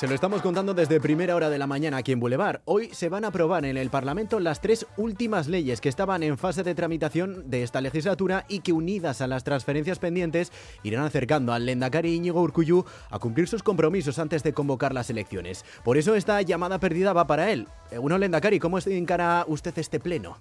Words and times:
Se 0.00 0.08
lo 0.08 0.14
estamos 0.14 0.40
contando 0.40 0.72
desde 0.72 0.98
primera 0.98 1.36
hora 1.36 1.50
de 1.50 1.58
la 1.58 1.66
mañana 1.66 1.98
aquí 1.98 2.12
en 2.12 2.20
Boulevard. 2.20 2.62
Hoy 2.64 2.88
se 2.90 3.10
van 3.10 3.26
a 3.26 3.28
aprobar 3.28 3.66
en 3.66 3.76
el 3.76 3.90
Parlamento 3.90 4.40
las 4.40 4.62
tres 4.62 4.86
últimas 4.96 5.46
leyes 5.46 5.82
que 5.82 5.90
estaban 5.90 6.22
en 6.22 6.38
fase 6.38 6.62
de 6.62 6.74
tramitación 6.74 7.50
de 7.50 7.62
esta 7.62 7.82
legislatura 7.82 8.46
y 8.48 8.60
que 8.60 8.72
unidas 8.72 9.20
a 9.20 9.26
las 9.26 9.44
transferencias 9.44 9.98
pendientes 9.98 10.52
irán 10.84 11.04
acercando 11.04 11.52
al 11.52 11.66
Lendakari 11.66 12.14
Íñigo 12.14 12.40
Urcuyu 12.40 12.86
a 13.10 13.18
cumplir 13.18 13.46
sus 13.46 13.62
compromisos 13.62 14.18
antes 14.18 14.42
de 14.42 14.54
convocar 14.54 14.94
las 14.94 15.10
elecciones. 15.10 15.66
Por 15.84 15.98
eso 15.98 16.14
esta 16.14 16.40
llamada 16.40 16.80
perdida 16.80 17.12
va 17.12 17.26
para 17.26 17.50
él. 17.50 17.68
Uno 17.92 18.16
Lendakari, 18.16 18.58
¿cómo 18.58 18.78
encara 18.78 19.44
usted 19.48 19.76
este 19.76 20.00
pleno? 20.00 20.38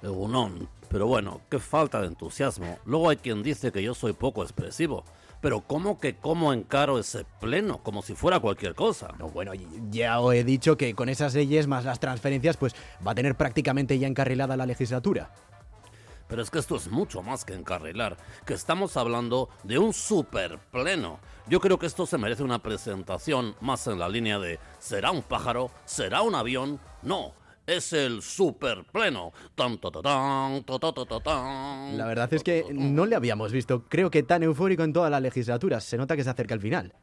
Egunon, 0.00 0.66
pero 0.88 1.06
bueno, 1.06 1.42
qué 1.50 1.58
falta 1.58 2.00
de 2.00 2.06
entusiasmo. 2.06 2.78
Luego 2.86 3.10
hay 3.10 3.18
quien 3.18 3.42
dice 3.42 3.70
que 3.70 3.82
yo 3.82 3.92
soy 3.92 4.14
poco 4.14 4.42
expresivo. 4.42 5.04
Pero 5.42 5.60
¿cómo 5.60 5.98
que 5.98 6.14
cómo 6.14 6.52
encaro 6.52 7.00
ese 7.00 7.26
pleno? 7.40 7.82
Como 7.82 8.00
si 8.02 8.14
fuera 8.14 8.38
cualquier 8.38 8.76
cosa. 8.76 9.08
No, 9.18 9.28
bueno, 9.28 9.52
ya 9.90 10.20
os 10.20 10.34
he 10.34 10.44
dicho 10.44 10.76
que 10.76 10.94
con 10.94 11.08
esas 11.08 11.34
leyes 11.34 11.66
más 11.66 11.84
las 11.84 11.98
transferencias, 11.98 12.56
pues 12.56 12.74
va 13.04 13.10
a 13.10 13.14
tener 13.16 13.34
prácticamente 13.34 13.98
ya 13.98 14.06
encarrilada 14.06 14.56
la 14.56 14.66
legislatura. 14.66 15.32
Pero 16.28 16.42
es 16.42 16.50
que 16.50 16.60
esto 16.60 16.76
es 16.76 16.88
mucho 16.88 17.22
más 17.22 17.44
que 17.44 17.54
encarrilar, 17.54 18.16
que 18.46 18.54
estamos 18.54 18.96
hablando 18.96 19.50
de 19.64 19.78
un 19.78 19.92
super 19.92 20.58
pleno. 20.70 21.18
Yo 21.48 21.60
creo 21.60 21.76
que 21.76 21.86
esto 21.86 22.06
se 22.06 22.18
merece 22.18 22.44
una 22.44 22.62
presentación 22.62 23.56
más 23.60 23.88
en 23.88 23.98
la 23.98 24.08
línea 24.08 24.38
de 24.38 24.60
¿será 24.78 25.10
un 25.10 25.22
pájaro? 25.22 25.72
¿Será 25.84 26.22
un 26.22 26.36
avión? 26.36 26.78
No, 27.02 27.34
es 27.66 27.92
el 27.92 28.22
super 28.22 28.84
pleno. 28.84 29.32
La 31.96 32.06
verdad 32.06 32.32
es 32.32 32.42
que 32.42 32.64
no 32.72 33.06
le 33.06 33.16
habíamos 33.16 33.52
visto, 33.52 33.84
creo 33.88 34.10
que 34.10 34.22
tan 34.22 34.42
eufórico 34.42 34.82
en 34.82 34.92
toda 34.92 35.10
la 35.10 35.20
legislatura. 35.20 35.80
Se 35.80 35.96
nota 35.96 36.16
que 36.16 36.24
se 36.24 36.30
acerca 36.30 36.54
el 36.54 36.60
final. 36.60 36.94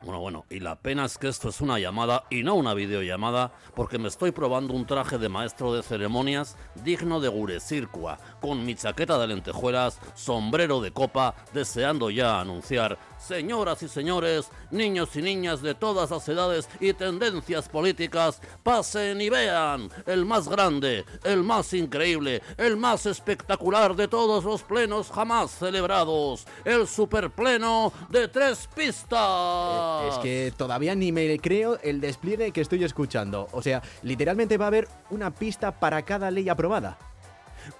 Bueno, 0.00 0.20
bueno, 0.20 0.44
y 0.48 0.60
la 0.60 0.76
pena 0.76 1.04
es 1.06 1.18
que 1.18 1.26
esto 1.26 1.48
es 1.48 1.60
una 1.60 1.80
llamada 1.80 2.22
y 2.30 2.44
no 2.44 2.54
una 2.54 2.72
videollamada, 2.72 3.52
porque 3.74 3.98
me 3.98 4.06
estoy 4.06 4.30
probando 4.30 4.72
un 4.72 4.86
traje 4.86 5.18
de 5.18 5.28
maestro 5.28 5.74
de 5.74 5.82
ceremonias 5.82 6.56
digno 6.84 7.18
de 7.18 7.28
Gurecircua, 7.28 8.16
con 8.40 8.64
mi 8.64 8.76
chaqueta 8.76 9.18
de 9.18 9.26
lentejuelas, 9.26 10.00
sombrero 10.14 10.80
de 10.80 10.92
copa, 10.92 11.34
deseando 11.52 12.10
ya 12.10 12.40
anunciar, 12.40 12.96
señoras 13.18 13.82
y 13.82 13.88
señores, 13.88 14.50
niños 14.70 15.14
y 15.16 15.22
niñas 15.22 15.62
de 15.62 15.74
todas 15.74 16.10
las 16.10 16.28
edades 16.28 16.68
y 16.80 16.92
tendencias 16.92 17.68
políticas, 17.68 18.40
pasen 18.62 19.20
y 19.20 19.28
vean 19.28 19.90
el 20.06 20.24
más 20.24 20.48
grande, 20.48 21.04
el 21.24 21.42
más 21.42 21.72
increíble, 21.74 22.42
el 22.56 22.76
más 22.76 23.06
espectacular 23.06 23.96
de 23.96 24.08
todos 24.08 24.44
los 24.44 24.62
plenos 24.62 25.10
jamás 25.10 25.50
celebrados, 25.50 26.46
el 26.64 26.86
superpleno 26.86 27.92
de 28.08 28.28
tres 28.28 28.68
pistas. 28.74 30.14
Es 30.14 30.18
que 30.18 30.52
todavía 30.56 30.94
ni 30.94 31.12
me 31.12 31.38
creo 31.38 31.78
el 31.82 32.00
despliegue 32.00 32.52
que 32.52 32.60
estoy 32.60 32.84
escuchando. 32.84 33.48
O 33.52 33.62
sea, 33.62 33.82
literalmente 34.02 34.58
va 34.58 34.66
a 34.66 34.68
haber 34.68 34.88
una 35.10 35.34
pista 35.34 35.78
para 35.78 36.02
cada 36.02 36.30
ley 36.30 36.48
aprobada. 36.48 36.98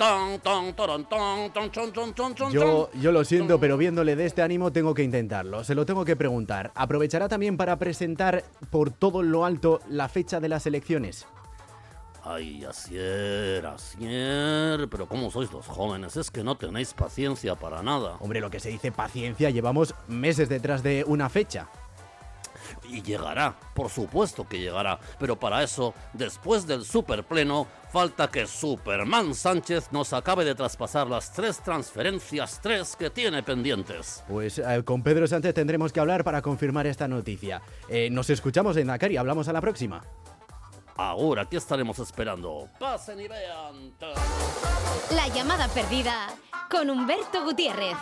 Yo, 2.51 2.89
yo 2.93 3.11
lo 3.11 3.25
siento, 3.25 3.59
pero 3.59 3.77
viéndole 3.77 4.15
de 4.15 4.25
este 4.25 4.41
ánimo 4.41 4.71
tengo 4.71 4.93
que 4.93 5.03
intentarlo. 5.03 5.65
Se 5.65 5.75
lo 5.75 5.85
tengo 5.85 6.05
que 6.05 6.15
preguntar. 6.15 6.71
¿Aprovechará 6.75 7.27
también 7.27 7.57
para 7.57 7.77
presentar 7.77 8.45
por 8.69 8.91
todo 8.91 9.21
lo 9.21 9.43
alto 9.43 9.81
la 9.89 10.07
fecha 10.07 10.39
de 10.39 10.47
las 10.47 10.65
elecciones? 10.65 11.27
Ay, 12.23 12.63
Asier, 12.63 13.65
Asier, 13.65 14.87
pero 14.89 15.07
¿cómo 15.07 15.31
sois 15.31 15.51
los 15.51 15.65
jóvenes? 15.65 16.15
Es 16.17 16.29
que 16.29 16.43
no 16.43 16.55
tenéis 16.55 16.93
paciencia 16.93 17.55
para 17.55 17.81
nada. 17.81 18.17
Hombre, 18.19 18.39
lo 18.39 18.51
que 18.51 18.59
se 18.59 18.69
dice 18.69 18.91
paciencia, 18.91 19.49
llevamos 19.49 19.95
meses 20.07 20.47
detrás 20.47 20.83
de 20.83 21.03
una 21.07 21.29
fecha. 21.29 21.67
Y 22.91 23.01
llegará, 23.01 23.55
por 23.73 23.89
supuesto 23.89 24.45
que 24.45 24.59
llegará, 24.59 24.99
pero 25.17 25.39
para 25.39 25.63
eso, 25.63 25.93
después 26.11 26.67
del 26.67 26.83
superpleno, 26.83 27.67
falta 27.91 28.29
que 28.29 28.45
Superman 28.45 29.33
Sánchez 29.33 29.93
nos 29.93 30.11
acabe 30.11 30.43
de 30.43 30.55
traspasar 30.55 31.07
las 31.07 31.31
tres 31.31 31.59
transferencias, 31.59 32.59
tres 32.61 32.97
que 32.97 33.09
tiene 33.09 33.43
pendientes. 33.43 34.23
Pues 34.27 34.59
eh, 34.59 34.83
con 34.83 35.03
Pedro 35.03 35.25
Sánchez 35.25 35.53
tendremos 35.53 35.93
que 35.93 36.01
hablar 36.01 36.25
para 36.25 36.41
confirmar 36.41 36.85
esta 36.85 37.07
noticia. 37.07 37.61
Eh, 37.87 38.09
nos 38.09 38.29
escuchamos 38.29 38.75
en 38.75 38.87
Dakar 38.87 39.11
y 39.11 39.17
hablamos 39.17 39.47
a 39.47 39.53
la 39.53 39.61
próxima. 39.61 40.01
Ahora, 40.97 41.43
aquí 41.43 41.55
estaremos 41.55 41.97
esperando. 41.99 42.67
Pasen 42.77 43.21
y 43.21 43.27
vean. 43.27 43.93
La 45.15 45.27
llamada 45.29 45.67
perdida 45.69 46.27
con 46.69 46.89
Humberto 46.89 47.43
Gutiérrez. 47.45 47.95